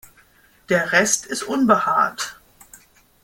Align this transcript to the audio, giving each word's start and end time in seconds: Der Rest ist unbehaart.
Der 0.69 0.93
Rest 0.93 1.27
ist 1.27 1.43
unbehaart. 1.43 2.39